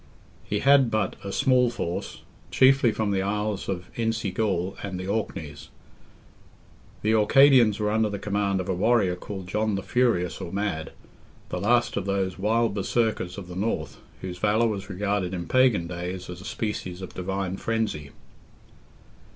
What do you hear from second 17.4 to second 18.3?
frenzy.